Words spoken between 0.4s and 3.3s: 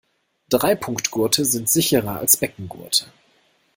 Dreipunktgurte sind sicherer als Beckengurte.